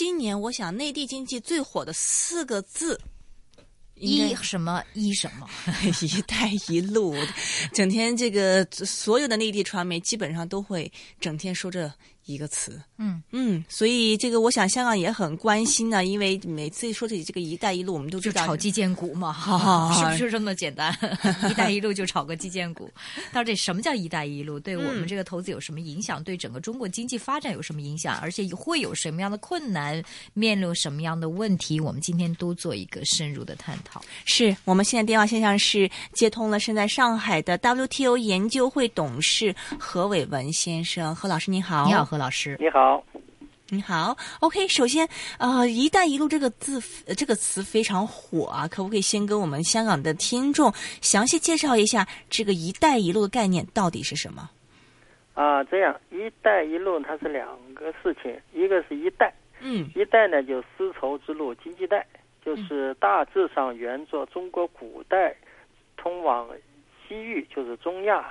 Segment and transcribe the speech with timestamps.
[0.00, 2.98] 今年我想内地经济最火的四个字，
[3.96, 4.82] 一什么？
[4.94, 5.46] 一什么，
[6.00, 7.14] 一带一路，
[7.74, 10.90] 整天这个所有的内地传媒基本上都会
[11.20, 11.92] 整天说着。
[12.32, 19.34] 一个词，嗯嗯，所以这个我想香港也很关心呢，因为每次说起这个“一带一路”，我们都知道炒基建股嘛
[19.94, 20.96] 是不是这么简单
[21.50, 22.88] ？“一带一路”就炒个基建股，
[23.32, 24.60] 到底什么叫“一带一路”？
[24.60, 26.22] 对我们这个投资有什么影响？
[26.22, 28.16] 对整个中国经济发展有什么影响？
[28.20, 30.00] 而且会有什么样的困难？
[30.34, 31.80] 面临什么样的问题？
[31.80, 34.00] 我们今天都做一个深入的探讨。
[34.24, 42.19] 是我们现在电话线上是接通了，身在上海的 WTO 研究会董事何伟文先生，何老师您好，你好何。
[42.20, 43.02] 老师，你好，
[43.70, 44.14] 你好。
[44.40, 46.78] OK，首先，呃，“一带一路”这个字，
[47.14, 50.70] 这个词非常火啊，可不可以先跟我们香港的听众
[51.00, 54.50] 详细介绍一下这个“一带一路”的概念到底是什么？
[55.32, 62.06] 啊，这样，“一带一路”它是两个事情，一个是一带，嗯，一带呢就丝绸之路经济带，
[62.44, 65.34] 就是大致上沿着中国古代
[65.96, 66.46] 通往
[67.08, 68.30] 西域，就是中亚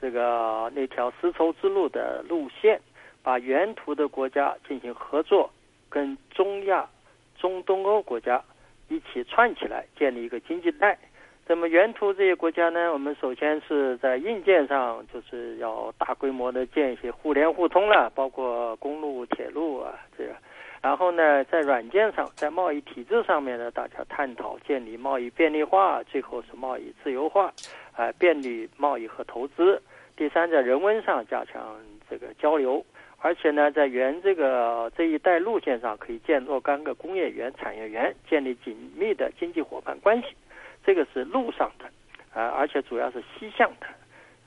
[0.00, 2.80] 这个那条丝绸之路的路线。
[3.26, 5.50] 把沿途的国家进行合作，
[5.88, 6.88] 跟中亚、
[7.36, 8.40] 中东欧国家
[8.88, 10.96] 一起串起来，建立一个经济带。
[11.48, 20.32] 那么沿途这些国家呢，我们首先是在硬件上，就是要大规模的建一些互联互通了，包括公路、铁路啊这个。
[20.80, 27.52] 然后呢，在软件上，在贸易体制上面呢，大家探讨建立贸易便利化，最后是贸易自由化，
[27.96, 29.82] 啊，便利贸易和投资。
[30.16, 31.74] 第三，在人文上加强
[32.08, 32.86] 这个交流。
[33.26, 40.28] 而且呢，在原这个这一带路线上，可以建若干个工业园、产业园，建立紧密的经济伙伴关系。
[40.84, 41.86] 这个是路上的，
[42.40, 43.86] 啊，而且主要是西向的，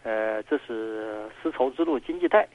[0.04, 2.48] 呃，这是丝绸之路经济带。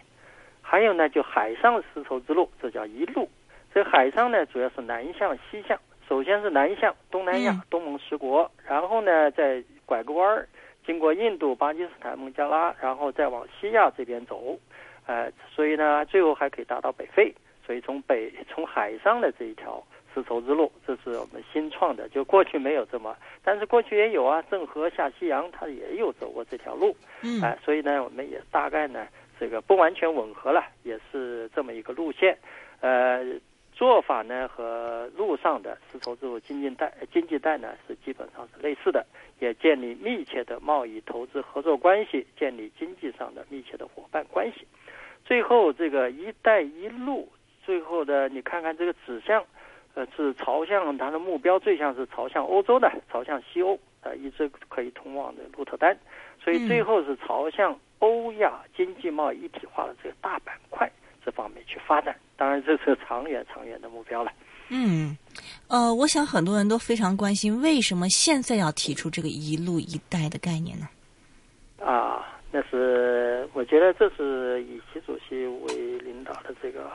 [0.63, 3.29] 还有呢，就海上丝绸之路，这叫一路。
[3.75, 5.79] 这海上呢，主要是南向、西向。
[6.09, 10.49] 首先是南向，东南亚、东盟十国，然后呢，再拐个弯儿，
[10.87, 14.59] 经过印度、巴基斯坦、孟加拉，然后再往西亚这边走。
[15.07, 17.35] 呃，所以呢，最后还可以达到北非。
[17.67, 19.83] 所以从北从海上的这一条
[20.13, 26.95] 丝绸之路，这是我们新创的，就过去没有这么，但是过去也有啊，郑和下西洋，他也有走过这条路。
[27.23, 29.07] 嗯，哎，所以呢，我们也大概呢，
[29.41, 32.37] 这个不完全吻合了，也是这么一个路线。
[32.81, 33.25] 呃，
[33.73, 39.07] 做法呢和路上的丝绸之路经济带经济带呢是基本上是类似的，
[39.41, 44.67] 也建立密切的贸易投资合作关系，建立经济上的密切的伙伴关系。
[45.25, 47.27] 最后，这个“一带一路”
[47.65, 49.43] 最后的，你看看这个指向，
[49.95, 55.97] 呃，是朝向它的目标最像是朝向欧洲的，朝向西欧，呃，一直可以通往的鹿特丹，
[56.43, 60.91] 所以最后是朝向欧亚经济贸易一体化的这个大板块
[61.25, 62.15] 这方面去发展。
[62.37, 64.31] 当然，这是长远、长远的目标了。
[64.69, 65.17] 嗯，
[65.69, 70.87] 呃，我想很多人都非常关心，为什么现在要提出这个“一路一带”的概念呢？
[71.83, 72.27] 啊。
[72.55, 76.89] 那是我觉得这是以习主席为领导的这个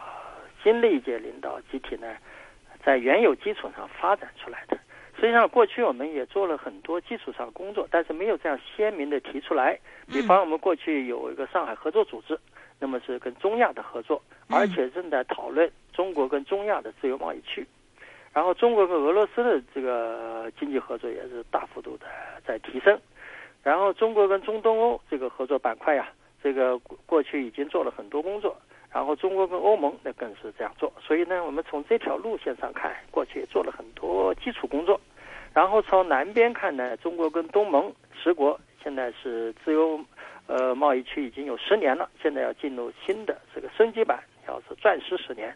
[0.63, 2.15] 新的一届领导集体呢，
[2.81, 4.79] 在原有基础上发展出来的。
[5.19, 9.77] 实际上，过去我们也做了很多基础上工作，但是没有这样鲜明的提出来。
[10.07, 12.39] 比方，我们过去有一个上海合作组织，
[12.79, 17.67] 那么是跟中亚的合作，而且正在讨论中国跟中亚的自由贸易区。
[18.31, 22.05] 然后，中国跟俄罗斯的这个经济合作也是大幅度的
[22.47, 22.97] 在提升。
[23.69, 26.09] 然后，中国跟中东欧这个合作板块呀，
[26.41, 26.75] 这个
[27.05, 28.57] 过去已经做了很多工作。
[28.91, 30.91] 然后，中国跟欧盟那更是这样做。
[30.99, 34.99] 所以呢，我们从这条路线上看，过去也做了很多基础工作。
[35.53, 40.03] 然后朝南边看呢，中国跟东盟十国现在是自由
[40.47, 45.55] 呃贸易区已经有十年了，现在要进入新的这个升级版，要是钻石十年。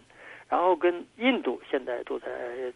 [0.49, 2.27] 然后跟印度现在都在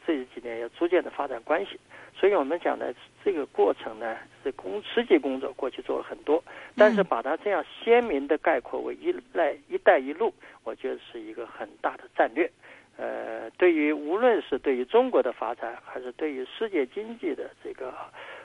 [0.03, 1.79] 这几年要逐渐的发展关系。
[2.19, 2.91] 所以我们讲呢，
[3.23, 6.44] 这个过程呢是工实际工作，过去做了很多，
[6.75, 10.34] 但是把它这样鲜明的概括为“一带一带一路”，
[10.66, 12.49] 我觉得是一个很大的战略。
[12.97, 17.93] 呃，对于无论是对于中国的发展，还是对于世界经济的这个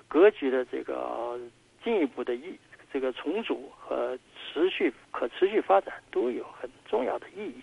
[0.06, 1.40] 格局的这个
[1.82, 2.58] 进一步的意
[2.92, 7.62] 这个重组和持续可持续发展，都有很重要的意义。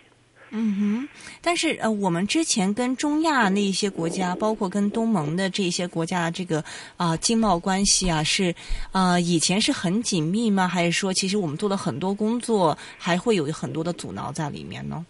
[0.51, 1.09] 嗯哼，
[1.41, 6.63] 但是呃，我们之前跟中亚那一些国家，包括跟东盟的这些国家，这个
[6.97, 8.53] 啊经贸关系啊，是
[8.91, 10.67] 啊以前是很紧密吗？
[10.67, 15.05] 还是说其实我们做了很多工作，还会有很多的阻挠在里面呢？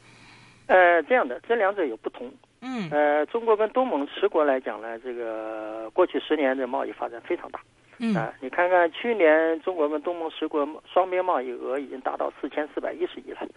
[0.67, 2.29] 呃，这样的，这两者有不同。
[2.61, 7.59] 嗯，呃，中国跟东盟十国来讲呢，这个过去十年的贸易发展非常大。
[7.97, 13.47] 嗯啊，你看看去年中国跟东盟十国双边贸易额已经达到四千四百一十亿了。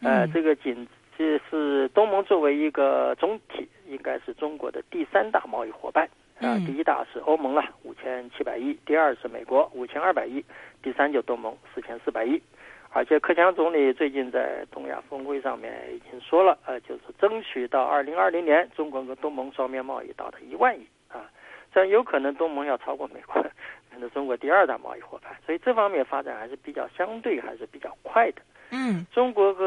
[0.00, 0.86] 呃，这个仅
[1.16, 6.08] 这是东盟作为一个总体，应该是中国的第三大贸易伙伴。
[6.40, 10.42] 啊，第一大是欧盟了，五千七百亿；第二是美国，五千二百亿；
[10.82, 12.42] 第三就东盟，四千四百亿。
[12.90, 21.30] 而且，克强总理最近在东亚峰会上面已经说了，呃，就是争取到二零二零年，中国跟东盟双边贸易达到一万亿啊，
[21.72, 23.40] 这样有可能东盟要超过美国，
[23.92, 25.32] 成为中国第二大贸易伙伴。
[25.46, 28.42] 所以这方面发展还是比较相对还是比较快的。
[28.70, 29.63] 嗯，中国和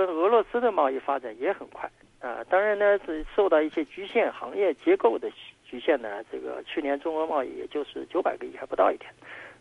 [0.60, 1.90] 的贸易发展也很快
[2.20, 5.30] 啊，当然呢是受到一些局限行业结构的
[5.64, 6.24] 局限呢。
[6.32, 9.12] 这个去年中俄贸易也就是九百个亿还不到一点，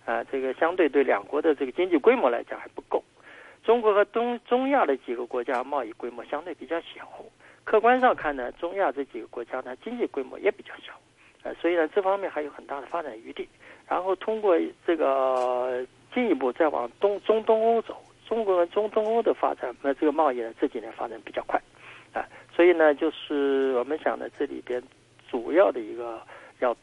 [0.04, 3.02] 啊，这个相对对两国的这个经济规模来讲还不够。
[3.62, 7.08] 中国和东中亚的几个国家贸易规模相对比较小，
[7.64, 10.92] 客观上看呢，中亚这几个国家呢经济规模也比较小，
[11.42, 13.48] 呃，所以呢这方面还有很大的发展余地。
[13.88, 17.96] 然后通过这个进一步再往东中东欧走，
[18.28, 21.60] 中国和中东欧的发展，那这个贸易呢这几年发展比较快，
[22.12, 24.82] 啊，所以呢就是我们想呢这里边
[25.30, 26.20] 主要的一个
[26.58, 26.76] 要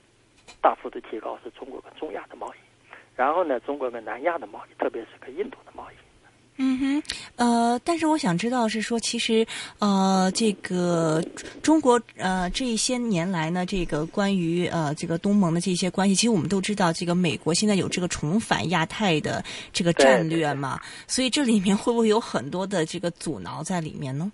[0.61, 2.57] 大幅度提高是中国跟中亚的贸易，
[3.15, 5.95] 然后呢中国跟南亚的贸易，特别是跟印度的贸易。
[6.57, 7.03] 嗯哼，
[7.35, 9.45] 呃，但是我想知道是说，其实
[9.79, 11.19] 呃，这个
[11.63, 24.31] 中国呃这一些年来呢，这个关于呃这个东盟的这些关系，其实我们都知道，这个美国现在有这个重返亚太的这个战略嘛，所以这里面会不会有很多的这个阻挠在里面呢？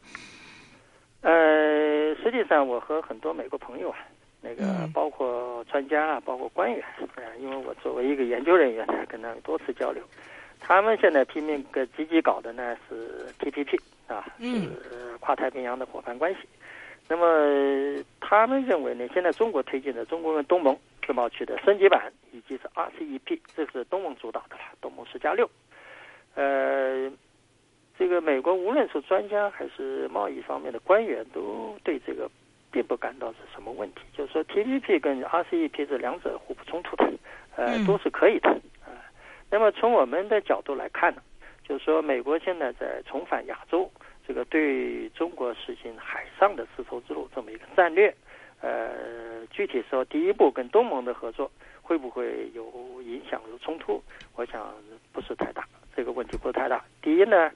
[1.22, 3.98] 呃，实际上我和很多美国朋友啊，
[4.42, 6.83] 那个包括专家啊，包括官员，
[7.15, 10.04] 呃，因为我作为一个研究人员呢，跟他们多次交流。
[10.60, 16.40] 他们现在拼命跟积极搞的呢是 TPP 啊，是跨太平洋的伙伴关系。
[17.08, 25.50] 那么他们认为呢，现在中国推进的中国跟东盟自贸区的升级版，以及是 RCEP，这是东盟主导的了，东盟十加六。
[26.36, 27.12] 呃，
[27.98, 32.30] 这个美国无论是专家还是贸易方面的官员，都对这个
[32.72, 34.02] 并不感到是什么问题。
[34.16, 37.12] 就是说 TPP 跟 RCEP 这两者互不冲突的，
[37.56, 38.56] 呃，都是可以的。
[39.51, 41.22] 那么从我们的角度来看呢，
[41.63, 43.90] 就是说美国现在在重返亚洲，
[44.28, 48.13] 这个对中国实行海上的丝绸之路这么一个战略，
[48.62, 51.51] 呃，具体说第一步跟东盟的合作
[51.81, 54.01] 会不会有影响有冲突？
[54.36, 54.72] 我想
[55.12, 56.86] 不是太大，这个问题不是太大。
[57.01, 57.51] 第一呢，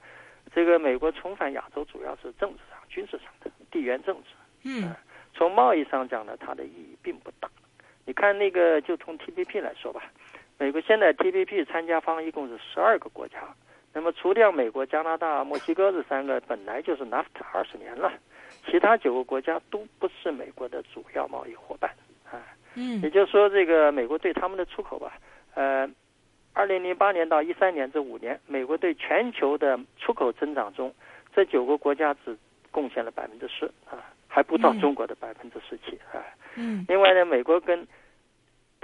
[0.52, 4.30] 这个美国重返亚洲主要是政治上、军事上的地缘政治。
[4.64, 4.92] 嗯，
[5.32, 7.48] 从贸易上讲呢，它的意义并不大。
[8.04, 10.02] 你看那个，就从 TPP 来说吧。
[10.58, 13.38] 美国现在 TPP 参加方一共是十二个国家，
[13.92, 18.12] 那么除掉美国、加拿大、墨西哥这三个本来就是 NAFTA 二十年了，
[18.66, 21.90] 其他九个国家都不是美国的主要贸易伙伴
[22.30, 22.38] 啊。
[22.76, 25.18] 嗯，也就是说，这个美国对他们的出口吧，
[25.54, 25.88] 呃，
[26.52, 30.92] 二零零八年到一三年这五年，美国对全球的出口增长中，
[31.34, 32.36] 这九个国家只
[32.70, 36.22] 贡献了百分之十啊，还不到中国的百分之十七啊。
[36.56, 37.86] 嗯，另外呢，美国跟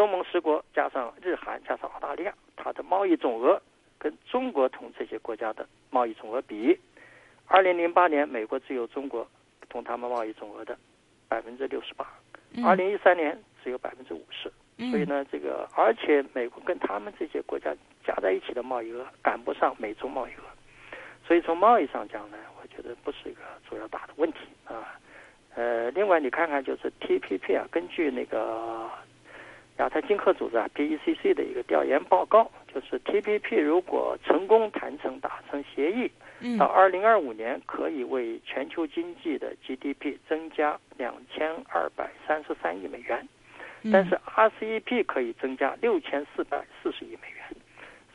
[0.00, 3.60] 东盟十国加上日韩加上澳大利亚，它的贸易总额
[3.98, 6.74] 跟中国同这些国家的贸易总额比，
[7.46, 9.28] 二零零八年美国只有中国
[9.68, 10.74] 同他们贸易总额的
[11.28, 12.06] 百分之六十八，
[12.64, 14.50] 二零一三年只有百分之五十。
[14.90, 17.70] 所以呢，这个而且美国跟他们这些国家
[18.02, 20.44] 加在一起的贸易额赶不上美中贸易额，
[21.26, 24.98] 所以从贸易上讲呢，我觉得不是一个主要大的问题啊。
[25.56, 28.88] 呃，另外你看看就是 TPP 啊，根据那个。
[29.80, 36.10] 亚太经合组织啊，PECC 的一个调研报告，就是 TPP 如果成功谈成达成协议，
[36.58, 43.26] 到二零二五年可以为全球经济的 GDP 增加两千二百三十三亿美元，
[43.90, 47.44] 但是 RCEP 可以增加六千四百四十亿美元，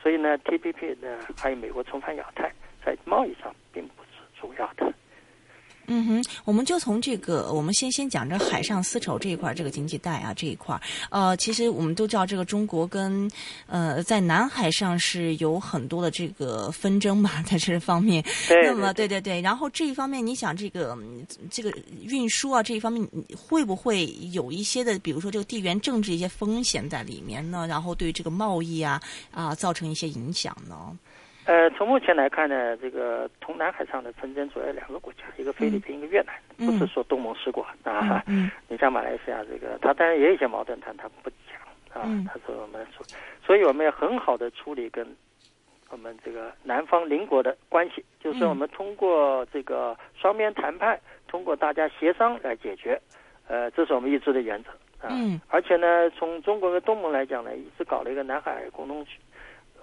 [0.00, 2.52] 所以呢，TPP 呢还有美国重返亚太，
[2.84, 4.92] 在贸易上并不是主要的。
[5.88, 13.30] 嗯哼，我们就从这个，我们先先讲这海上丝绸这一块，这个经济带啊这一块，呃，其实我们都知道，这个中国跟
[13.66, 18.24] 呃在南海上是有很多的这个纷争嘛，在 这方面。
[18.48, 20.96] 那么，对对对，然后这一方面，你想这个
[21.50, 27.66] 这个运输啊这一方面，会不会有一些的，比如说这个地缘政治一些风险在里面呢？
[27.66, 29.00] 然后对这个贸易啊
[29.30, 30.96] 啊造成一些影响呢？
[31.46, 38.24] 呃，从目前来看呢，这个同南海上的纷争主要两个国家，一个菲律宾，一个越南，不是说东盟十国啊。
[38.68, 42.02] 你像马来西亚这个，它当然也有一些矛盾，但它不讲啊。
[42.26, 43.06] 他说我们说，
[43.44, 45.06] 所以我们要很好的处理跟
[45.90, 50.98] 我们这个南方邻国的关系，就是我们通过这个双边谈判，
[51.28, 53.00] 通过大家协商来解决。
[53.46, 54.70] 呃，这是我们一直的原则
[55.06, 55.14] 啊。
[55.46, 59.06] 而且呢，从中国跟东盟来讲呢，一直搞了一个南海共同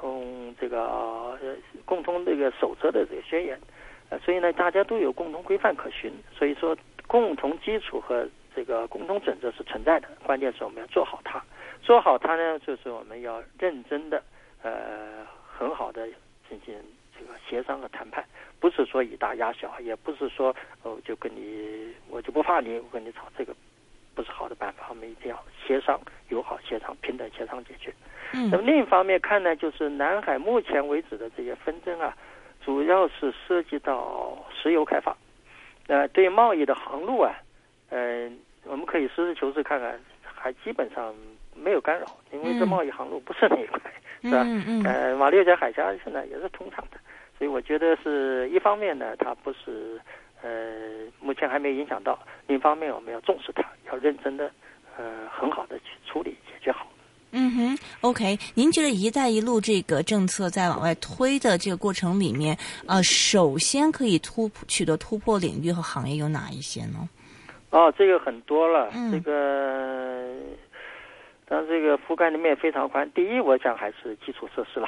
[0.03, 0.07] 区。
[0.07, 1.39] 用这个
[1.85, 3.59] 共同这个守则的这个宣言，
[4.09, 6.11] 呃，所以呢，大家都有共同规范可循。
[6.37, 6.75] 所以说，
[7.07, 11.41] 共同基础和这个共同准则是存在的，关键是我们要做好它。
[11.81, 14.21] 做好它呢，就是我们要认真的，
[14.61, 15.25] 呃，
[15.57, 16.07] 很好的
[16.49, 16.75] 进行
[17.17, 18.23] 这个协商和谈判，
[18.59, 23.53] 不是说以大压小，也不是说哦就跟你我就不怕你，我跟你吵，这个
[24.15, 24.85] 不是好的办法。
[24.89, 27.93] 我们一定要协商、友好协商、平等协商解决。
[28.33, 28.49] 嗯。
[28.51, 32.15] 那么另一方面看呢，就是南海目前为止的这些纷争啊，
[32.63, 35.15] 主要是涉及到石油开发，
[35.87, 37.33] 呃，对贸易的航路啊，
[37.89, 41.13] 嗯，我们可以实事求是看看，还基本上。
[41.55, 43.79] 没有干扰，因为这贸易航路不是那一块，
[44.23, 44.41] 是吧？
[44.43, 46.97] 嗯嗯呃，马六甲海峡现在也是通畅的，
[47.37, 50.01] 所以我觉得是一方面呢，它不是
[50.43, 50.49] 呃，
[51.19, 52.13] 目前还没影响到；
[52.45, 54.51] 另一方面，我们要重视它，要认真的
[54.97, 56.85] 呃，很好的去处理解决好。
[57.31, 62.55] 嗯哼，OK，您觉得“一带一路”这个政策在往外推的这个过程里面，
[62.87, 67.09] 呃，首先可以突取得突破领域和行业有哪一些呢？
[67.71, 70.29] 哦，这个很多了，这个。
[71.45, 73.07] 但这个覆盖的面非常宽。
[73.11, 74.87] 第一，我想还是基础设施了，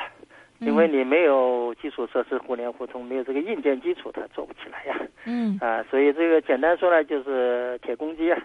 [0.60, 5.00] 因为你没有基础设施，互联互通，没有这个硬件基础，它做不起来呀。
[5.26, 5.58] 嗯。
[5.60, 8.42] 啊，所以这个简单说呢，就是铁公鸡啊，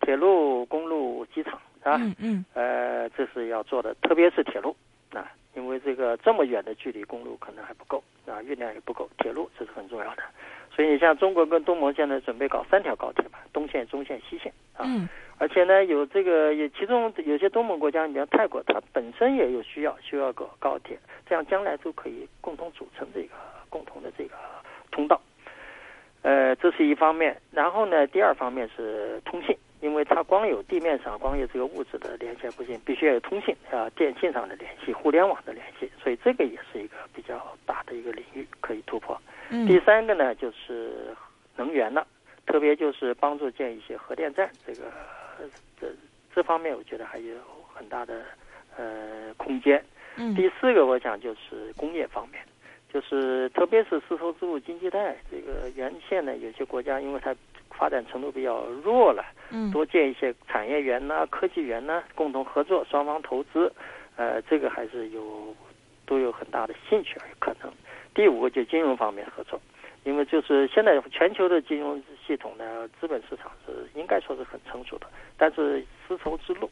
[0.00, 1.98] 铁路、公路、机场，是吧？
[2.00, 2.44] 嗯嗯。
[2.54, 4.74] 呃，这是要做的，特别是铁路
[5.12, 10.22] 啊，因为这个这么远的距离，公路可能还不够啊，运量也不够，铁路这是很重要的。
[10.74, 14.84] 所以你像中国跟东盟现在准备搞三条高铁吧，东线、中线、西线啊。
[14.84, 15.08] 嗯。
[15.38, 23.28] 而且呢，有这个也，其中有些东盟国家，你像泰国，它本身也有需要，需要个高铁，这样将来都可以共同组成这个
[23.70, 24.34] 共同的这个
[24.90, 25.18] 通道。
[26.20, 27.40] 呃，这是一方面。
[27.50, 39.20] 然后呢，第二方面是通信，因为它光有地面上光有这个物质的连接不行，必须要有通信啊，电信上的联系，互联网的联系，所以这个也是一个比较大的一个领域可以突破。
[39.50, 39.66] 嗯。
[39.66, 41.14] 第三个呢，就是
[41.56, 42.06] 能源了，
[42.46, 44.90] 特别就是帮助建一些核电站，这个。
[45.80, 45.86] 这
[46.34, 47.34] 这方面我觉得还有
[47.74, 48.22] 很大的
[48.76, 49.82] 呃空间。
[50.16, 50.34] 嗯。
[50.34, 52.42] 第四个，我想就是工业方面，
[52.92, 57.34] 就是特别是丝绸之路经济带这个沿线呢，有些国家因为它
[57.80, 63.72] 发展程度比较弱了，嗯，多建一些产业园呐、科技园呐，共同合作，双方投资，
[64.16, 65.56] 呃，这个还是有
[66.04, 67.72] 都有很大的兴趣可能。
[68.12, 69.58] 第五个就金融方面合作。
[70.02, 75.06] 因为就是现在全球的金融系统呢，资本市场是应该说是很成熟的，
[75.36, 76.70] 但是丝绸之路，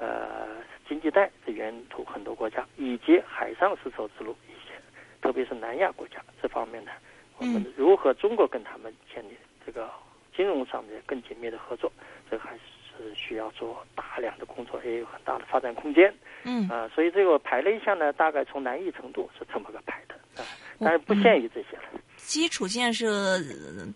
[0.00, 0.48] 呃，
[0.88, 4.74] 经济带的沿途很多国家，以及海上丝绸之路一些，
[5.22, 6.90] 特别是南亚国家这方面呢，
[7.38, 9.88] 我们如何中国跟他们建立这个
[10.36, 11.90] 金融上面更紧密的合作，
[12.30, 16.12] 这还是需要做大量的工作，也有很大的发展空间。
[16.44, 20.46] 嗯啊，所以这个排了一下呢，大概从难易程度是这么个排的啊，
[20.80, 22.00] 但是不限于这些了。
[22.16, 23.36] 基础建设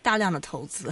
[0.03, 0.91] 大量的投资，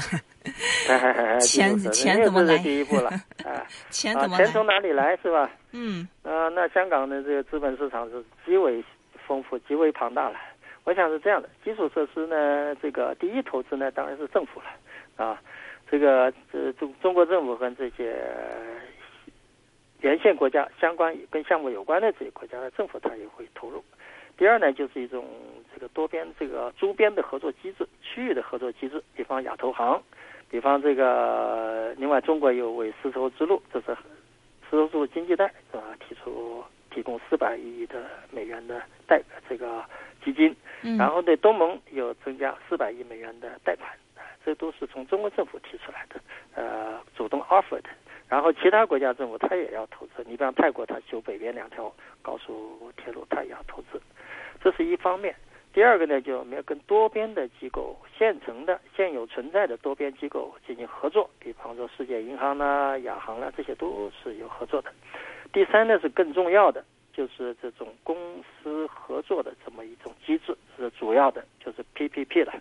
[1.40, 2.56] 钱钱怎么来？
[2.58, 3.10] 第一步了
[3.44, 4.44] 啊，钱怎么来？
[4.44, 5.50] 钱从哪里来是吧？
[5.72, 8.82] 嗯，啊，那香港的这个资本市场是极为
[9.26, 10.38] 丰富、极为庞大了。
[10.86, 14.66] 我想是这样的，基础设施呢，这个第一投资呢，当然是政府了
[15.26, 15.42] 啊。
[15.90, 18.16] 这个这中中国政府和这些
[20.02, 23.82] 沿线国家相关跟项目有关的这些国家的政府，它也会投入。
[24.36, 25.24] 第二呢，就是一种
[25.74, 30.00] 这个多边、这个周边的合作机制、区域的合作机制，比方亚投行，
[30.48, 33.86] 比方这个另外中国有为丝绸之路，这是
[34.70, 35.82] 丝绸之路经济带是吧？
[36.00, 36.62] 提出
[36.94, 39.84] 提供四百亿的美元的贷这个
[40.26, 40.56] 基金，
[40.98, 43.88] 然后对东盟有增加四百亿美元的贷款，
[44.44, 46.20] 这都是从中国政府提出来的，
[46.56, 47.88] 呃，主动 offer 的。
[48.28, 54.02] 然后其他国家政府他也要投资，你比方泰国，他修北边两条高速铁路，他也要投资。
[54.60, 55.32] 这是一方面，
[55.72, 64.90] 第二个呢，就我们要跟多边的机构、现成的、现有存在的多边机构进行合作，比方说世界银行啦、亚行啦，这些都是有合作的。
[65.52, 66.84] 第三呢，是更重要的，
[67.16, 72.52] 就是这种公司合作的这么一种机制，是主要的，就是 PPP 了。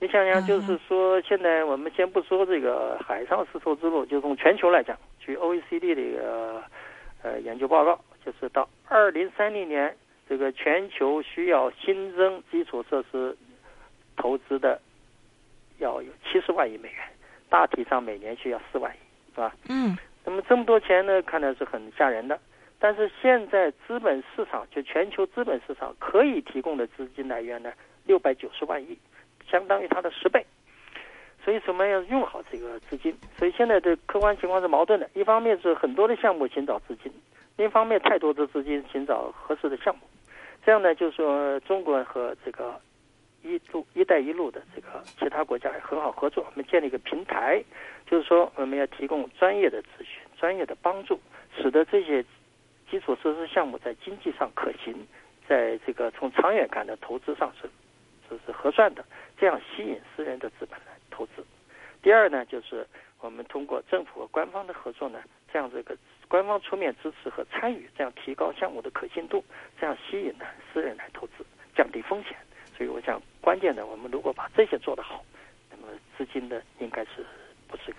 [0.00, 6.62] 你想想，就是说，现在我们先不说这个海上丝绸之路，就从全球来讲，据 OECD 的一个
[7.22, 9.96] 呃研究报告，就是到二零三零年。
[10.28, 13.34] 这个全球需要新增基础设施
[14.14, 14.78] 投资的
[15.78, 16.98] 要有七十万亿美元，
[17.48, 18.98] 大体上每年需要四万亿，
[19.34, 19.56] 是吧？
[19.70, 19.96] 嗯。
[20.26, 22.38] 那么这么多钱呢，看来是很吓人的。
[22.80, 27.72] 但是现在资本市场就全球资本市场可以提供的资金来源呢，
[28.06, 28.96] 六百九十万亿，
[29.50, 30.44] 相当于它的十倍。
[31.44, 33.12] 所以说我们要用好这个资金。
[33.36, 37.10] 所以现在的客观情况是矛盾的，一方面是很多的项目寻找资金，
[37.56, 40.02] 另一方面太多的资金寻找合适的项目。
[40.64, 42.78] 这样呢，就是说中国和这个
[43.42, 47.62] 一路“一带一路”的这个其他国家很好合作，我们建立一个平台，
[48.06, 51.18] 就是说我们要提供专业的咨询、专业的帮助，
[51.56, 52.22] 使得这些
[52.90, 54.94] 基础设施项目在经济上可行，
[55.48, 57.68] 在这个从长远看的投资上是
[58.28, 59.04] 是是合算的，
[59.38, 61.44] 这样吸引私人的资本来投资。
[62.02, 62.86] 第二呢，就是
[63.20, 65.20] 我们通过政府和官方的合作呢，
[65.52, 65.96] 这样这个
[66.28, 69.44] 官方出面支持和参与，这样提高项目的可信度，
[69.80, 72.36] 这样吸引呢私人来投资，降低风险。
[72.76, 75.24] 所以我想，关键的我们如果把这些做得好，
[75.70, 77.26] 那么资金的应该是
[77.66, 77.98] 不是个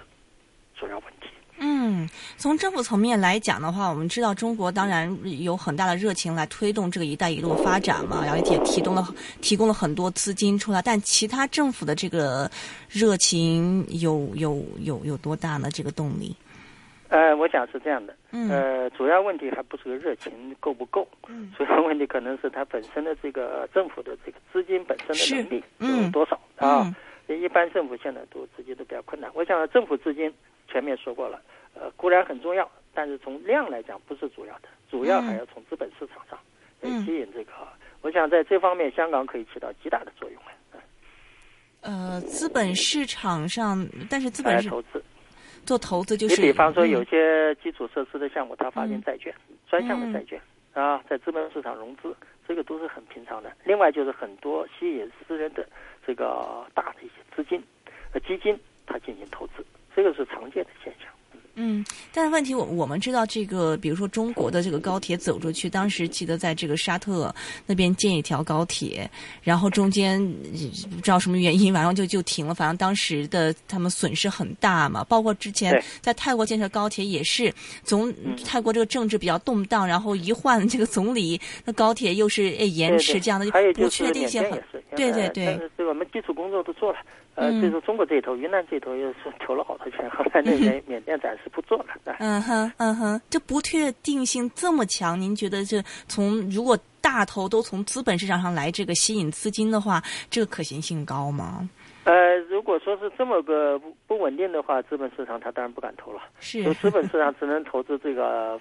[0.75, 1.27] 主要问题。
[1.59, 2.07] 嗯，
[2.39, 9.05] 从政府层面来讲的话，我们知道中国当然有很大的热情来推动这个“一带一路”发展嘛，然后也提供了
[9.41, 12.49] 提供了很多资金出来，但其他政府的这个
[12.87, 15.69] 热情有有有有多大呢？
[15.69, 16.33] 这个动力？
[17.09, 20.31] 呃，我想是这样的，嗯呃，主要问题还不是个热情
[20.61, 26.95] 够不够，嗯主要问题可能是它本身的这个政府的这个资金本身的能力是有多少啊
[27.27, 27.41] 嗯？
[27.41, 29.29] 一般政府现在都资金都比较困难。
[29.33, 30.33] 我想政府资金
[30.71, 31.41] 前面说过了，
[31.79, 36.37] 呃，固然很重要，但是从量来讲不是主要的，主要还要从资本市场上
[36.81, 37.51] 来嗯吸引这个。
[38.01, 40.41] 我想在这方面，香港可以起到极大的作用
[40.73, 40.81] 嗯
[41.81, 45.01] 呃，资本市场上，但是资本是来投资。
[45.65, 49.33] 做投资就是，你比方说有嗯些基础设施的项目，它发行嗯债券，
[49.69, 50.41] 专项的债券
[50.73, 52.15] 啊，在资本市场融资，
[52.47, 53.51] 这个都是很平常的。
[53.63, 55.67] 另外就是很多吸引私人的
[56.05, 57.61] 这个大的一些资金、
[58.13, 59.63] 呃基金，它进行投资，
[59.95, 61.07] 这个是常见的现象。
[61.55, 61.83] 嗯，
[62.13, 67.33] 但是问题我我们知道这个，比如说中国的这个高铁走出去，当时记得在这个沙特
[67.65, 69.09] 那边建一条高铁，
[69.41, 70.19] 然后中间
[70.53, 72.53] 呃不知道什么原因，反正就就停了。
[72.53, 77.53] 反正当时的他们损失很大嘛， 包括之前在泰国建设高铁也是，
[77.83, 78.35] 总嗯。
[78.45, 84.59] 泰国这个政治比较动荡，然后一换这个总理，那高铁又是诶延迟这样的，不确定性很
[84.95, 86.99] 对对呃对但是这个我们基础工作都做了，
[87.35, 91.93] 呃，嗯就是中国这一头，云南这一头又是投了好多钱，后来那边缅甸暂时不做了。
[92.05, 101.69] 啊嗯哼，嗯哼，这不确定性这么强，您觉得这从如果大头都从资本市场上来这个吸引资金的话，这个可行性高吗？
[102.05, 106.21] 呃，如果说是这么个不不稳定的话，资本市场它当然不敢投了。
[106.39, 108.59] 是资本市场只能投资这个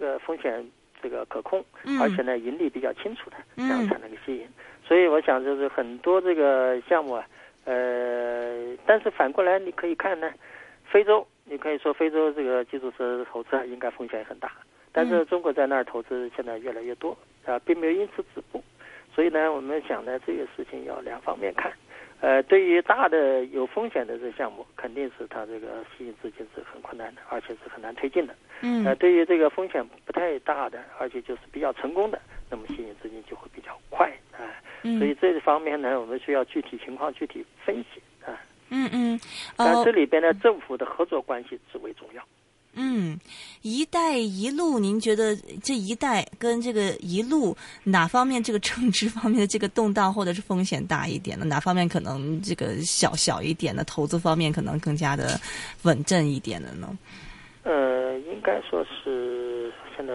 [0.00, 0.64] 呃风险
[1.00, 4.46] 这个可控，嗯而且呢盈利比较清楚的，这嗯样才能够吸引。
[4.86, 7.26] 所以我想就是很多这个项目啊，
[7.64, 10.30] 呃，但是反过来你可以看呢，
[10.84, 14.52] 非洲你可以说非洲这个基础设施投资啊应该风险也很大，
[14.92, 17.16] 但是中国在那儿投资现在越来越多
[17.46, 18.62] 啊，并没有因此止步。
[19.14, 21.72] 所以呢，我们想呢，这个事情要两方面看。
[22.20, 28.34] 呃，对于大的有风险的这项目，肯定是它这个吸引资金是很困难的，而且是很难推进的。
[28.62, 32.18] 嗯呃，对于这个风险不太大的，而且就是比较成功的，
[32.50, 34.16] 那么吸引资金就会比较快啊、
[34.84, 38.40] 嗯所以这方面呢，我们需要具体情况具体分析啊。
[38.68, 39.20] 嗯嗯
[39.56, 42.22] 呃但这里边呢，政府的合作关系至为重要。
[42.76, 43.16] 嗯
[43.62, 51.44] ，“一带一路”，您觉得这一带跟这个一路哪方面这个政治方面的这个动荡或者是风险大一点呢？
[51.44, 55.40] 哪方面可能这个小小一点的投资方面可能更加的
[55.84, 56.98] 稳阵一点的呢？
[57.62, 60.12] 呃，应该说是现在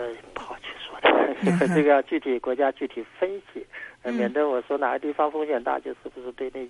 [1.45, 3.65] 这个这个要具体国家具体分析，
[4.03, 4.13] 呃，嗯。
[4.15, 6.67] 免得我说哪个地方风险大，就是不是对那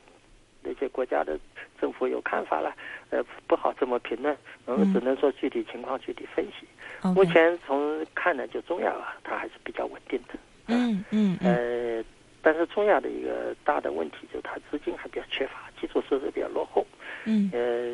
[0.61, 1.39] 那些国家的
[1.79, 2.73] 政府有看法了，
[3.09, 4.93] 呃，不好这么评论，我们嗯。
[4.93, 6.67] 只能说具体情况具体分析。
[7.15, 10.35] 目前从看呢，就中亚啊，它还是比较稳定的。
[10.67, 11.55] 嗯嗯嗯。
[11.99, 12.03] 呃，
[12.41, 16.85] 但是中亚的一个大的问题就是它资金还比较缺乏，基础设施比较落后。
[17.25, 17.49] 嗯。
[17.53, 17.87] 呃，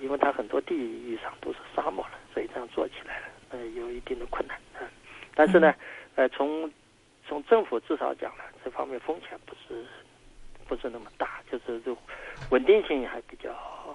[0.00, 4.86] 因为它很多地域上都是沙漠了，所以这样做起来了，呃，有一定的困难嗯、
[5.34, 5.74] 但是呢，
[6.22, 6.70] 呃，从
[7.26, 9.84] 从政府至少讲呢，这方面风险不是
[10.68, 11.96] 不是那么大，就是就
[12.50, 13.52] 稳定性还比较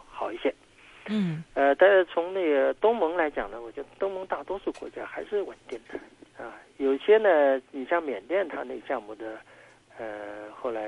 [0.10, 0.54] 好一些。
[1.10, 6.54] 嗯呃，但是从那个东盟来讲呢，我觉得东盟大多数国家还是稳定的啊。
[6.80, 9.40] 有些呢，你像缅甸，它那个项目的
[9.98, 10.82] 呃后来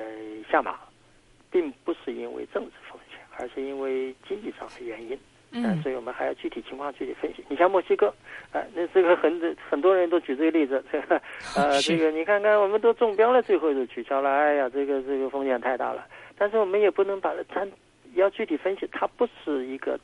[0.51, 0.77] 下马，
[1.49, 5.17] 并不是因为政治风险，而是因为经济上的原因。
[5.51, 7.43] 呃嗯所以我们还要具体情况具体分析。
[7.49, 8.07] 你像墨西哥，
[8.51, 11.21] 啊、那这个很很多人都举这个例子，这 个
[11.55, 16.05] 呃，这个你看看，我们都中标了，最后就取消了，哎呀，这个这个风险太大了。
[16.37, 17.65] 但是我们也不能把它，
[18.13, 19.99] 要具体分析，它不是一个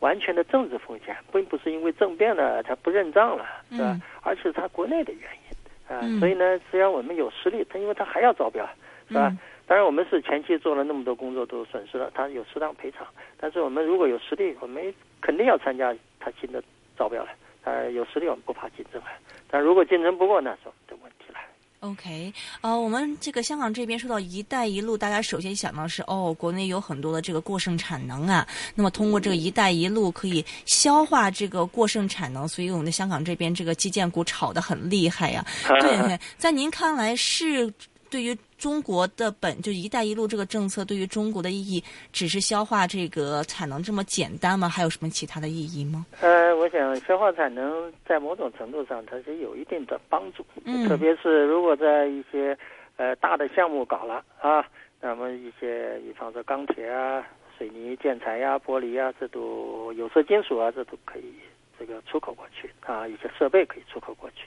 [0.00, 3.92] 完全的政治风险，并不是因为政变了它不认账了，是吧？
[3.92, 8.66] 嗯而是它国内的原因啊、嗯所以呢，虽然我们有实力，他因为它还要招标，
[9.08, 9.30] 是吧？
[9.66, 13.06] 嗯当然，我们是前期做了那么多工作都损失了，他有适当赔偿。
[13.38, 16.62] 但是我们如果有实力，我们肯定要参加他新的
[16.98, 17.30] 招标了。
[17.62, 19.08] 呃，有实力我们不怕竞争了。
[19.50, 21.38] 但如果竞争不过，那是我们的问题了。
[21.80, 28.46] OK，呃，我们这个香港这边说到“一带一路”，大家首先想到是哦，国内有很多的这个过剩产能啊。
[28.74, 35.42] 那么通过这个“一带一路”可以消化这个过剩产能，所以我们的香港这边这个基建股炒得很厉害呀。
[35.80, 37.72] 对， 在您看来是
[38.14, 44.68] 对于中国的本就“一带一路”这个政策对于中国的意义，只是消化这个产能这么简单吗？
[44.68, 46.06] 还有什么其他的意义吗？
[46.20, 52.56] 呃，我想消化产能在某种程度上它是有一定的帮助，嗯，特别是如果在一些
[52.98, 54.64] 呃大的项目搞了啊，
[55.00, 57.26] 那么一些比方说钢铁啊、
[57.58, 61.34] 水泥、建材呀、玻璃啊，这都有色金属啊，这都可以
[61.76, 64.46] 这个出口过去啊，一些设备可以出口过去，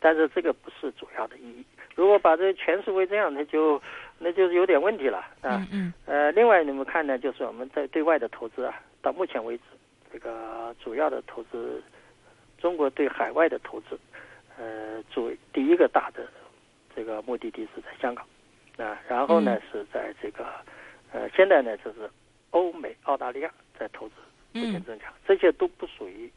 [0.00, 1.64] 但是这个不是主要的意义。
[1.94, 3.80] 如果把这诠释为这样，那就
[4.18, 5.66] 那就是有点问题了啊。
[5.72, 5.92] 嗯。
[6.06, 9.62] 呃，另外你们看呢，就是我们在对外的投资啊，到目前为止，
[10.12, 11.82] 这个主要的投资，
[12.58, 13.98] 中国对海外的投资，
[14.58, 16.26] 呃，作为第一个大的
[16.94, 18.26] 这个目的地是在香港
[18.76, 20.44] 啊，然后呢是在这个
[21.12, 22.10] 呃，现在呢就是
[22.50, 24.14] 欧美、澳大利亚在投资
[24.52, 26.30] 逐渐增强，这些都不属于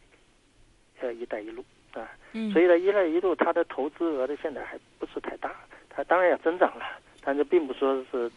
[1.00, 1.64] 呃“一带一路”。
[2.00, 2.10] 啊，
[2.54, 5.52] 所以呢，一带一路它的投资额的，现在还不是太大，
[5.90, 6.86] 它当然要增长了，
[7.24, 8.32] 但是并不说是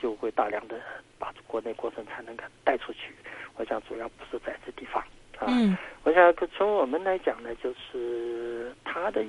[0.00, 0.80] 就会大量的
[1.18, 3.12] 把国内过剩产能给带出去。
[3.56, 5.02] 我想主要不是在这地方
[5.38, 5.46] 啊。
[5.48, 9.24] 嗯我想从我们来讲呢，就是它的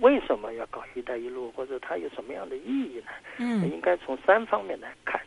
[0.00, 3.10] 为什么要搞一带一路，或者它有什么样的意义呢？
[3.38, 5.18] 嗯，应该从三方面来看。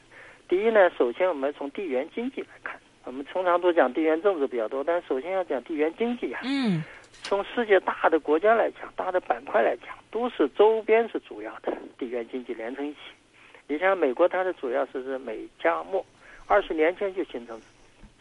[0.47, 6.41] 第一呢，首先我们从地缘经济来看，我们通常都讲地缘政治比较多，但首先要讲地缘经济啊。
[6.43, 6.83] 嗯。
[7.29, 12.99] 从世界大的国家来讲，大的板块来讲，都是周边是主要的地缘经济连成一起。
[13.67, 16.03] 你像美国，它的主要是是美加墨，
[16.47, 17.61] 二十年前就形成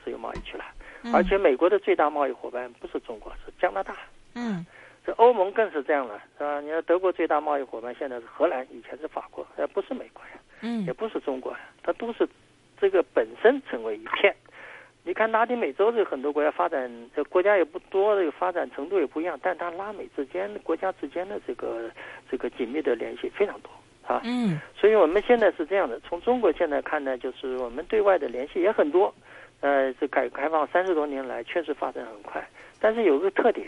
[0.04, 0.64] 自由贸易区了。
[1.10, 3.96] 而且美国的最大贸易伙伴不是中国，是加拿大。
[4.34, 4.66] 嗯，
[5.06, 6.60] 这欧盟更是这样了，是吧？
[6.60, 10.32] 你看德国最大贸易伙伴现在是荷兰，以前是法国，而不是美国呀。
[10.60, 12.28] 嗯，也不是中国呀，它都是
[12.78, 14.36] 这个本身成为一片。
[15.08, 21.90] 你看拉丁美洲这很多国家发展，这国家也不多，这个发展程度也不一样，但它拉美之间国家之间的这个
[22.30, 23.70] 这个紧密的联系非常多
[24.06, 24.20] 啊。
[24.24, 29.14] 嗯，所以我们现在是这样的，从中国现在看呢，就是我们对外的联系也很多。
[29.60, 32.46] 呃，这改革开放三十多年来确实发展很快，
[32.78, 33.66] 但是有个特点，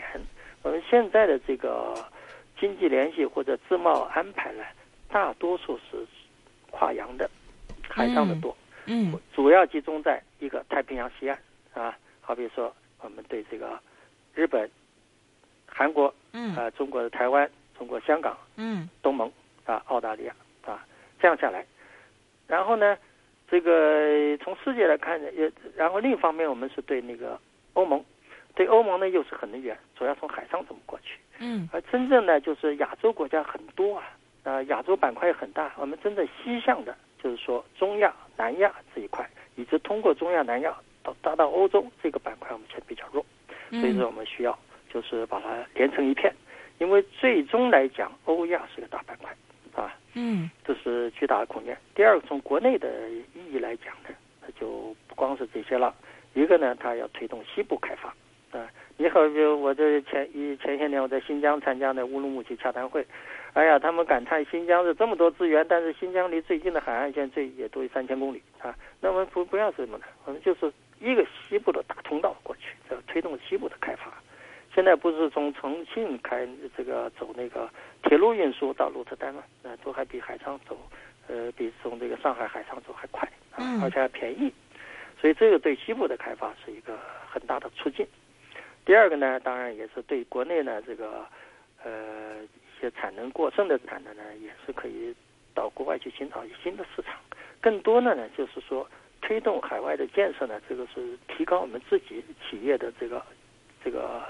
[0.61, 1.95] 我们现在的这个
[2.59, 4.63] 经济联系或者自贸安排呢，
[5.09, 6.05] 大多数是
[6.69, 7.27] 跨洋的，
[7.89, 8.55] 海上的多。
[8.85, 11.39] 嗯，主要集中在一个太平洋西岸
[11.73, 13.79] 啊，好比说我们对这个
[14.33, 14.69] 日本、
[15.67, 16.55] 韩国，嗯。
[16.55, 19.31] 啊，中国的台湾、中国香港，嗯，东盟
[19.65, 20.83] 啊，澳大利亚啊，
[21.19, 21.63] 这样下来，
[22.47, 22.97] 然后呢，
[23.49, 27.39] 这个从世界来看呢，也然后另一方面，我们是对那个
[27.73, 28.03] 欧盟，
[28.55, 34.09] 对欧盟呢又是很远，主要从海上怎么过去，嗯，而真正呢就是亚洲国家很多啊，
[34.43, 36.95] 啊，亚洲板块也很大，我们真正西向的。
[37.23, 43.23] 就是说，中亚、南亚这一块，以及通过中亚、南亚到达到欧洲这个板块，我们现在比较弱，
[43.69, 44.57] 所以说我们需要
[44.91, 46.33] 就是把它连成一片，
[46.79, 49.31] 因为最终来讲，欧亚是个大板块，
[49.75, 51.77] 啊，嗯，这是巨大的空间。
[51.93, 54.09] 第二个，从国内的意义来讲呢，
[54.41, 55.93] 它就不光是这些了，
[56.33, 58.09] 一个呢，它要推动西部开发，
[58.57, 63.05] 啊，你好，比如我这前一前些年我在新疆参加的乌鲁木齐洽谈会。
[63.53, 68.73] 哎呀，他们感叹新疆是这么多资源，但是新疆离最近的海岸线最也都有三千公里啊。
[69.01, 70.05] 那我们不不要什么呢？
[70.23, 74.13] 我们就是一个西部的大通道过去，这推动西部的开发。
[74.73, 77.69] 现在不是从重庆开这个走那个
[78.03, 79.43] 铁路运输到鹿特丹吗？
[79.61, 80.77] 那都还比海上走，
[81.27, 84.49] 呃，比从这个上海海上走还快啊，而且还便宜。
[85.19, 86.97] 所以这个对西部的开发是一个
[87.29, 88.07] 很大的促进。
[88.85, 91.25] 第二个呢，当然也是对国内呢这个
[91.83, 92.39] 呃。
[92.81, 95.15] 些产能过剩的产能呢，也是可以
[95.53, 97.15] 到国外去寻找一新的市场。
[97.61, 98.89] 更多的呢，就是说
[99.21, 103.23] 推动海外的建设呢，这个是提高我们自己企业的这个
[103.85, 104.23] 这个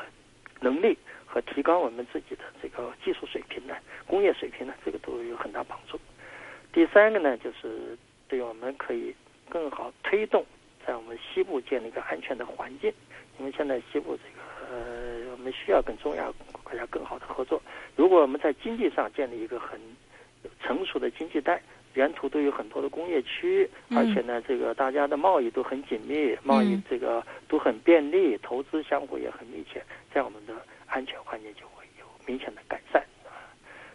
[0.59, 3.73] 能力和提高我们自己的这个技术水平呢，
[4.05, 5.97] 工业水平呢，这个都有很大帮助。
[6.73, 9.15] 第三个呢，就是对我们可以
[9.49, 10.45] 更好推动
[10.85, 12.93] 在我们西部建立一个安全的环境，
[13.39, 16.31] 因为现在西部这个呃，我们需要跟中亚
[16.71, 17.62] 国家更好的合作。
[17.97, 19.77] 如果我们在经济上建立一个很
[20.63, 21.62] 成熟的经济带，
[21.95, 30.53] 沿途都有很多的工业区，而且呢，这个大家的贸易都很紧密，贸易这个都很便利，投资相互也很密切，这样我们的
[30.88, 33.36] 安全环境就会有明显的改善啊。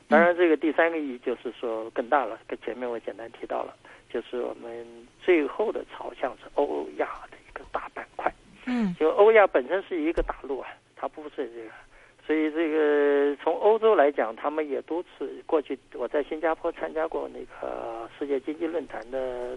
[0.08, 3.74] 当然，这个第三个意义就是说更大了，跟前面我简单提到了，
[4.10, 4.86] 就是我们
[5.22, 8.30] 最后的朝向是欧亚的一个大板块。
[8.66, 11.70] 嗯，就欧亚本身是一个大陆啊，它不是这个。
[12.26, 19.56] 所以这个从欧洲来讲，他们也多次过去，我在新加坡参加过那个世界经济论坛的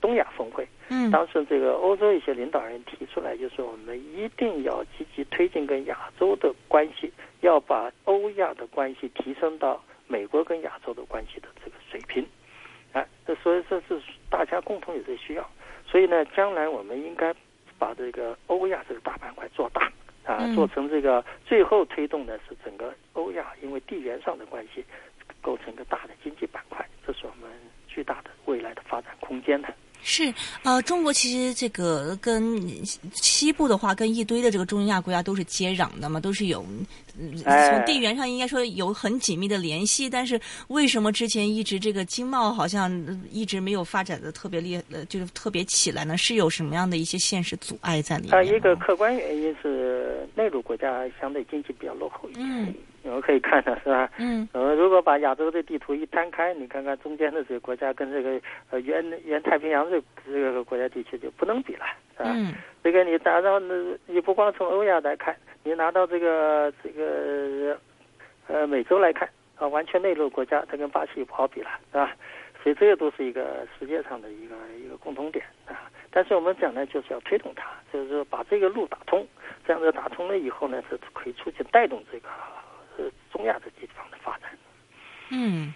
[0.00, 0.64] 东亚峰会。
[0.90, 12.24] 嗯，当时这个欧洲一些领导人提出来，就是我们一定要积极推进跟亚洲的关系，要把欧亚的关系提升到美国跟亚洲的关系的这个水平。
[12.92, 14.00] 哎，这所以这是
[14.30, 15.50] 大家共同有这需要。
[15.84, 17.34] 所以呢，将来我们应该
[17.76, 19.90] 把这个欧亚这个大板块做大。
[20.24, 24.84] 啊，做成这个最后推动的是整个欧亚，因为地缘上的关系，
[25.42, 27.50] 构成一个大的经济板块，这是我们
[27.86, 29.68] 巨大的未来的发展空间的。
[30.06, 32.62] 是，呃，中国其实这个跟
[33.14, 36.62] 西部的话，跟一堆的这个中亚国家都是接壤的嘛，都是有，
[37.16, 40.10] 从地缘上应该说有很紧密的联系。
[40.10, 40.38] 但是
[40.68, 42.92] 为什么之前一直这个经贸好像
[43.30, 46.18] 一直没有发展的特别厉，呃，就是特别起来呢？
[46.18, 48.34] 是有什么样的一些现实阻碍在里面？
[48.34, 52.74] 啊，一个客观原因是内陆国家相对经济比较落后一点。
[53.04, 54.10] 我们可以看到，是吧？
[54.18, 54.48] 嗯。
[54.52, 58.40] 我们，如果把亚洲的地图一摊开，你看看中间的这个国家跟这个
[58.70, 61.84] 呃原原太平洋这这个国家地区就不能比了，
[62.16, 62.32] 是吧？
[62.34, 62.54] 嗯。
[62.82, 63.74] 这个你达到那，
[64.06, 67.78] 你不光从欧亚来看，你拿到这个这个
[68.46, 72.16] 呃美洲来看啊，完全内陆国家，它跟巴西不好比了，是吧？
[72.62, 75.90] 所以这个都是一个世界上的一个一个共同点啊。
[76.10, 79.26] 但是我们讲呢，就是要推动它，就是说把这个路打通，
[79.66, 82.28] 这样子打通了以后呢，是可以促进带动这个。
[83.34, 84.48] 是中亚这地方的发展。
[85.30, 85.74] 嗯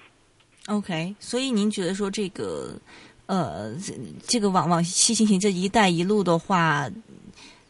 [0.69, 2.79] ，OK，所以您觉得说这个
[3.27, 3.75] 呃，
[4.23, 6.89] 这个往往西进行这一带一路的话，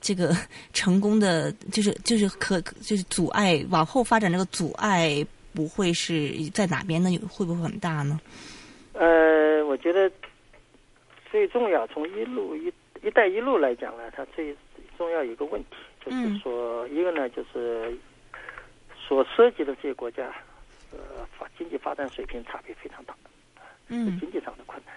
[0.00, 0.36] 这个
[0.72, 5.24] 成功的就是就是可就是阻碍往后发展这个阻碍
[5.54, 7.10] 不会是在哪边呢？
[7.28, 8.20] 会不会很大呢？
[8.92, 10.10] 呃，我觉得
[11.30, 12.72] 最重要从一路一
[13.02, 14.54] 一带一路来讲呢，它最
[14.98, 17.96] 重要一个问题就是说，一个呢就是。
[19.08, 20.30] 所涉及的这些国家，
[20.92, 23.14] 呃，发经济发展水平差别非常大，
[23.88, 24.94] 嗯，经济上的困难。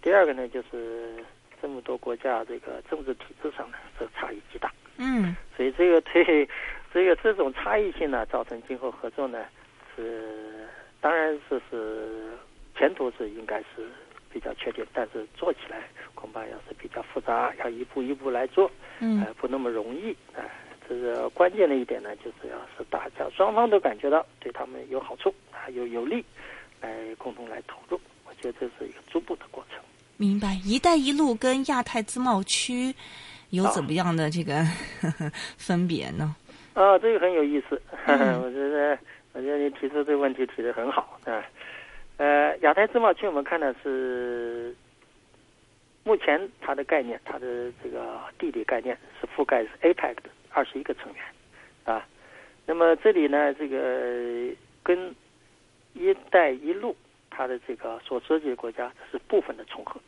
[0.00, 1.22] 第二个呢，就是
[1.60, 6.48] 这么多国家这个政治体制上呢，这差异极大，嗯，所以这个对
[6.90, 9.44] 这个这种差异性呢，造成今后合作呢，
[9.94, 10.66] 是
[11.02, 12.30] 当然是是
[12.74, 13.86] 前途是应该是
[14.32, 15.82] 比较确定，但是做起来
[16.14, 18.70] 恐怕要是比较复杂，要一步一步来做，
[19.00, 20.48] 嗯，不那么容易，啊。
[20.90, 26.24] 这个关键的一点呢，就是要是大家双方都感觉到对他们有好处啊，有有利，
[26.80, 28.00] 来共同来投入。
[28.26, 29.78] 我觉得这是一个逐步的过程。
[30.16, 32.92] 明白，“一带一路”跟亚太自贸区
[33.50, 34.64] 有怎么样的这个
[35.56, 36.34] 分别呢？
[36.74, 37.80] 啊，这个很有意思。
[38.08, 38.98] 我觉得，
[39.32, 41.40] 我觉得你提出这个问题提的很好啊。
[42.16, 44.74] 呃，亚太自贸区我们看的是。
[46.02, 51.24] 目前它的概念，它的这个地理概念是覆盖是 APEC 的二十一个成员，
[51.84, 52.06] 啊，
[52.66, 55.14] 那么这里呢，这个跟
[55.94, 56.94] “一带一路”
[57.30, 60.00] 它的这个所涉及的国家是部分的重合，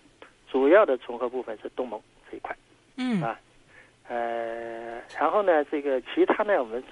[0.51, 2.01] 主要的重合部分是东盟
[2.31, 2.57] 这一块，
[2.97, 3.23] 嗯。
[3.23, 3.39] 啊，
[4.09, 6.83] 呃，然后呢，这个其他呢，我们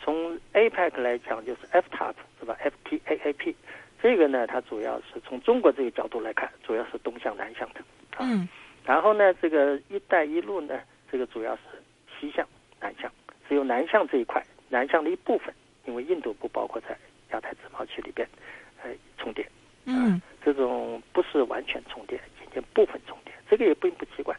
[0.00, 3.54] 从 APEC 来讲就是 FTAP 是吧？FTAAP
[4.02, 7.80] 这个呢，它主要是从中国这个角度来看，主要是东向南向的。
[8.18, 8.48] 嗯，
[8.84, 10.78] 然后呢，这个“一带一路”呢，
[11.10, 11.62] 这个主要是
[12.20, 12.46] 西向
[12.80, 13.10] 南向，
[13.48, 15.54] 只有南向这一块，南向的一部分，
[15.86, 16.96] 因为印度不包括在
[17.32, 18.28] 亚太自贸区里边，
[18.82, 19.46] 呃，重叠。
[19.86, 24.36] 嗯，这种不是完全重叠，仅仅部分重叠，这个也并不奇怪。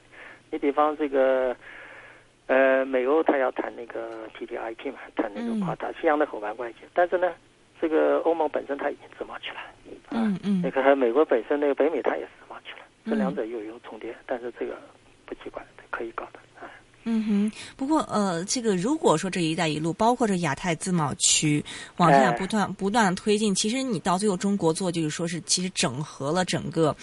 [0.51, 1.55] 你比方这个，
[2.47, 7.33] 呃，美欧他要谈那个 TTIP 嘛，谈那个跨大西洋的伙伴关系，但是呢，
[7.79, 9.59] 这个欧盟本身它已经自贸区了。
[10.11, 10.61] 嗯嗯。
[10.61, 12.85] 那个美国本身那个北美它也是自贸区了。
[13.05, 14.77] 这两者又有重叠，但是这个
[15.25, 16.50] 不奇怪，可以搞的啊。
[17.03, 21.63] 嗯哼，不过呃，这个如果说这一带一路，包括这亚太自贸区
[21.97, 26.95] 往下不断不断的推进，其实你到最后中国做就是说是其实整合了整个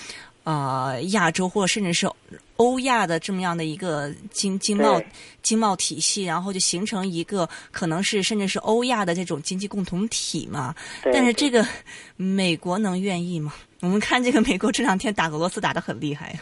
[0.45, 2.09] 啊亚洲或者甚至是
[2.57, 5.01] 欧亚的这么样的一个经经贸
[5.43, 10.75] 经贸体系，然后就形成一个可能是甚至是欧亚的这种经济共同体嘛。
[11.03, 11.67] 但是这个
[12.17, 13.53] 美国能愿意吗？
[13.81, 16.39] 我们看这个美国这两天打俄罗斯打得很厉害。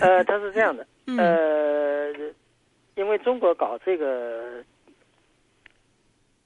[0.00, 2.12] 呃，他是这样的， 呃，
[2.96, 4.64] 因为中国搞这个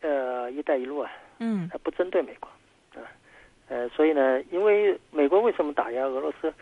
[0.00, 2.48] 呃“一带一路”啊，嗯，它不针对美国
[3.00, 3.06] 啊，
[3.68, 6.52] 呃，所以呢，因为美国为什么打压俄罗斯？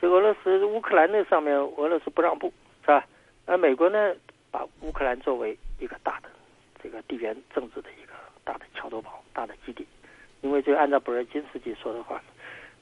[0.00, 3.06] 这俄罗斯乌克兰那上面，俄罗斯不让步，是吧？
[3.46, 4.14] 而美国呢，
[4.50, 6.28] 把乌克兰作为一个大的
[6.82, 8.12] 这个地缘政治的一个
[8.44, 9.86] 大的桥头堡、大的基地，
[10.42, 12.20] 因为就按照布尔金斯基说的话。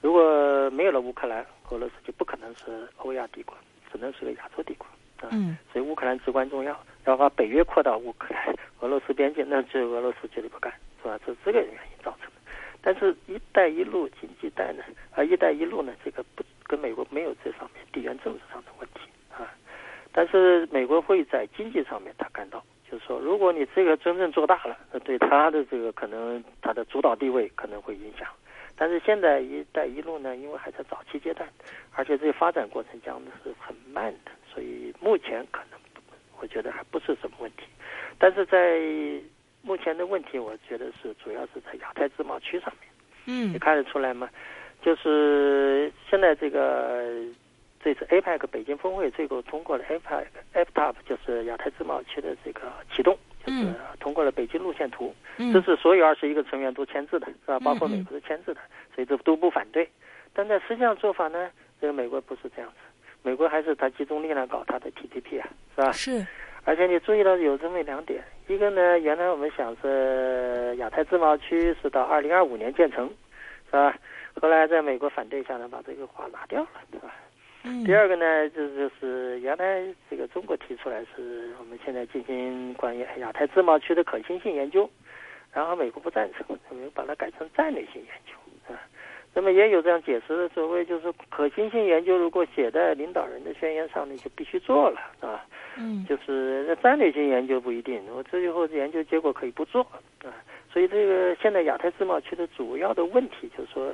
[0.01, 3.55] 如果没有了乌克兰，俄罗斯就不可能是欧亚帝国，
[3.93, 4.93] 只能是个亚洲帝国啊。
[5.31, 6.79] 嗯，所以乌克兰至关重要。
[7.07, 10.73] 要把北约扩到乌克兰、俄罗斯边境，那这俄罗斯绝对不干，
[11.03, 11.21] 是吧？
[11.27, 12.51] 是这个原因造成的。
[12.81, 14.83] 但是“一带一路”经济带呢，
[15.15, 19.01] 啊，“一带一路”呢，这个不跟美国没有这上面地缘政治上的问题
[19.31, 19.45] 啊。
[20.13, 28.27] 但是美国会在经济上面他感到，就是说，如果你这个真正做大了，那对他的这个可能他的主导地位可能会影响。
[28.77, 31.47] 但是现在“一带一路”呢，因为还在早期阶段，
[31.95, 35.81] 而且这个发展过程讲的是很慢的，所以目前可能
[36.41, 37.65] 我觉得还不是什么问题。
[38.19, 38.81] 但是在
[39.63, 42.89] 目前的问题，我觉得是主要是在亚太自贸区上面。
[43.27, 44.29] 嗯，你看得出来吗？
[44.83, 47.23] 就是现在这个
[47.83, 55.15] 这次 APEC 北京峰会最后通过了 APEC FTAP，就是亚太自贸区的这个启动，就是通过了北京路线图。
[55.39, 57.59] 嗯这是所有二十一个成员都签字的，是吧？
[57.61, 58.61] 包括美国都签字的，
[58.95, 59.89] 所以这都不反对。
[60.35, 62.77] 但在实际上做法呢，这个美国不是这样子，
[63.25, 65.93] 美国还是他集中力量搞他的 TPP 啊，是吧？
[65.93, 66.27] 是。
[66.65, 73.09] 而且你注意到有这么两点，一个呢，原来我们想是亚太自贸区是到二零二五年建成，
[73.67, 73.97] 是吧？
[74.41, 77.15] 后来在美国反对下呢，把这个话拿掉了，是吧？
[77.65, 77.83] 嗯。
[77.85, 84.89] 第二个呢，就就是原来这个中国提出来是我们现在进行关于亚太自贸区的可行性研究。
[85.51, 88.44] 然后美国不赞成，我们把它改成战略性研究啊。
[89.35, 95.45] 那么也有这样解释的，所谓就是可行性研究，如果写在领导人的宣言上，你就必须做了啊。
[95.77, 99.83] 嗯，就是那战略性研究不一定，我最后研究结果可以不做
[100.23, 100.31] 啊。
[100.73, 103.93] 所以这个现在亚太自贸区的主要的问题就是说，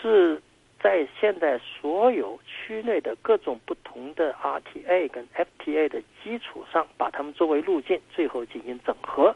[0.00, 0.40] 是
[0.82, 9.34] 在现在所有区内的各种不同的 RTA 跟 FTA 的基础上，把它们作为路径，最后进行整合，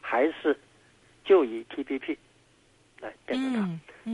[0.00, 0.56] 还是？
[1.24, 2.16] 就以 TPP
[3.00, 3.68] 来变成它，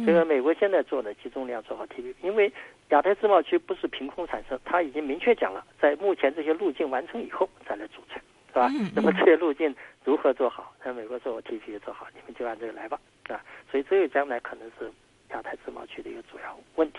[0.06, 2.50] 这个美国现在做的集中量做好 TPP，因为
[2.88, 8.70] 亚太自贸区不是凭空产生，它已经明确讲了，在目前这些路径完成以后再来组成，是吧？
[8.96, 10.74] 那么这些路径如何做好？
[10.82, 13.38] 那美国做我 TPP 做好，你们就按这个来吧，啊，
[13.70, 14.90] 所以这个将来可能是
[15.30, 16.98] 亚太自贸区的一个主要问题。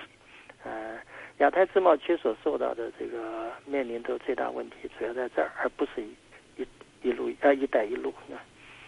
[0.64, 1.00] 呃，
[1.40, 6.16] 亚太自贸区所受到的这个面临的最大问题主要在这儿，而不是一
[6.62, 6.68] 一
[7.02, 8.38] 一路呃一带一路啊。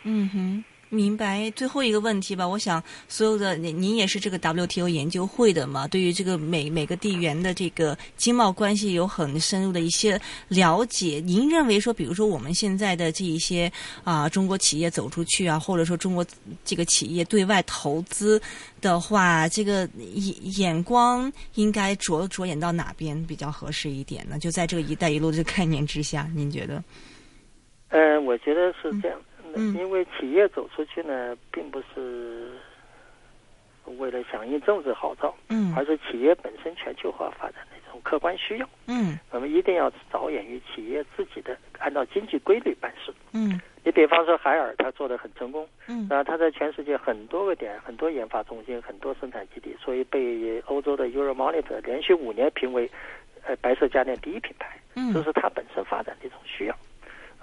[0.04, 0.64] 嗯哼。
[0.90, 2.48] 明白，最后一个问题吧。
[2.48, 5.88] 我想所有的您，您也是这个 WTO 研究会的嘛？
[5.88, 11.22] 对于这个每每个地缘的这个经贸关系有很深入的一些了解。
[11.26, 13.70] 您认为说，比如说我们现在的这一些
[14.04, 16.26] 啊，中国企业走出去啊，或者说中国
[16.64, 18.42] 这个企业对外投资
[18.80, 24.40] 的话，这个眼眼光应该着着眼到哪边比较合适一点呢？
[24.40, 26.82] 就在这个“一带一路”这个概念之下，您觉得？
[27.90, 29.20] 呃，我觉得是这样。
[29.56, 32.52] 因为企业走出去呢，并不是
[34.00, 52.90] 为了响应政治号召，嗯，而是企业本身全球化发展的一种客观需要，嗯，我们一定要着眼于企业自己的按照经济规律办事，嗯，你比方说海尔，它做的很成功，嗯，啊，它在全世界很多个点、很多研发中心、很多生产基地，所以被欧洲的 Euromonitor 连续五年评为
[53.46, 56.76] 呃白色家电第一品牌，嗯，这是它本身发展的一种需要。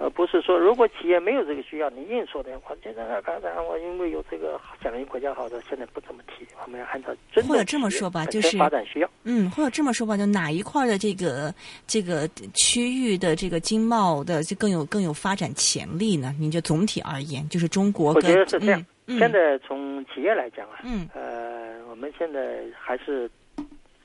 [0.03, 6.45] 而不是说，如果企业没有这个需要，你硬说的话，现在刚才我因为有这个响应国家号召，现在不怎么提。
[6.65, 9.09] 我们要按照真或者这么说吧，就是发展需要。
[9.23, 11.55] 嗯，或者这么说吧，就哪一块的这个
[11.87, 16.35] 这个区域的这个经贸的就更有更有发展潜力呢？
[16.37, 18.11] 您就总体而言，就是中国。
[18.13, 18.85] 我觉得是这样。
[19.07, 19.17] 嗯。
[19.17, 23.31] 现在从企业来讲啊，嗯，呃，我们现在还是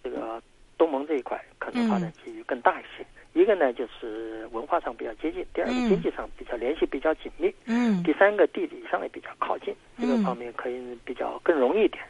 [0.04, 0.40] 这个
[0.76, 3.04] 东盟这一块可能发展机遇更大一些。
[3.34, 12.02] 一个呢，就是文化上比较接近；第二个，经济上比较联系比较紧密；嗯，第三个，地理上也比较靠近，这个方面可以比较更容易一点。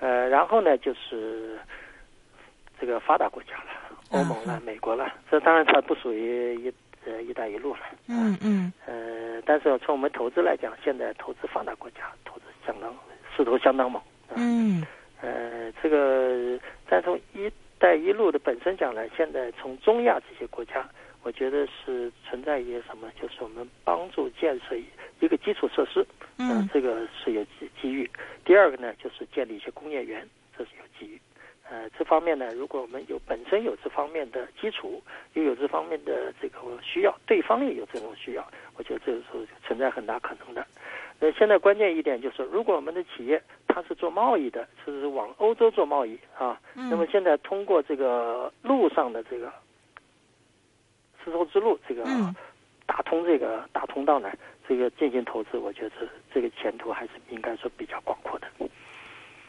[0.00, 1.58] 呃，然后呢，就是
[2.80, 6.72] 这个发达国家了，欧盟了，美国了，这当然它不属于一
[7.04, 7.80] 呃“一带一路”了。
[8.08, 8.72] 嗯嗯。
[8.86, 12.94] 呃，但是从我们投资来讲，现在投资发达国家投资相当
[13.36, 14.00] 势头相当猛。
[14.34, 14.84] 嗯。
[15.20, 17.18] 呃，这个再从。
[17.34, 20.88] “一带一路”的本身讲来，现在从中亚这些国家，
[21.22, 24.76] 我觉得是存在一些什么，就是我们帮助建设
[25.20, 26.06] 一个基础设施，
[26.38, 28.08] 嗯，这个是有机机遇。
[28.44, 31.20] 第二个呢，就是建立一些工业园，这是有机遇。
[31.70, 38.46] 呃，这方面呢，如果我们有本身有这方面的基础，又有这方面的这个需要，对方也有这种需要，
[38.76, 40.66] 我觉得这个时候存在很大可能的。
[41.18, 43.42] 那现在关键一点就是，如果我们的企业
[43.74, 49.52] 它是做贸易的，是往欧洲做贸易啊，那么现在通过这个路上的这个
[51.24, 52.04] 丝绸之路这个
[52.86, 54.30] 打通这个大通道呢，
[54.68, 58.46] 这个进行投资，我觉得这个前途还是应该说比较广阔的。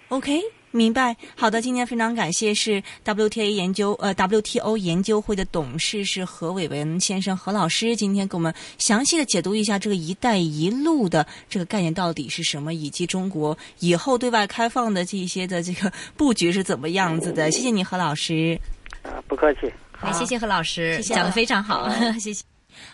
[0.10, 0.42] OK。
[0.72, 17.50] 明白，好的，今天非常感谢是 WTA 研究，呃 WTO 研究会的董事是何伟文先生何老师，今天给我们详细的解读一下这个“一带一路”的这个概念到底是什么，以及中国以后对外开放的这些的这个布局是怎么样子的。
[17.52, 18.60] 谢谢你，何老师。
[19.02, 19.72] 啊，不客气。
[19.94, 21.88] 好，谢谢何老师，谢谢讲的非常好，
[22.20, 22.42] 謝謝。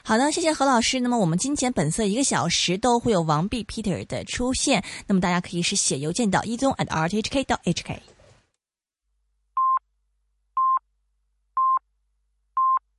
[0.03, 0.99] 好的，谢谢何老师。
[0.99, 7.97] 那么我们金钱本色一个小时都会有王碧 Peter 的出现，那么大家可以是写邮件到一宗 at rthk 到 hk。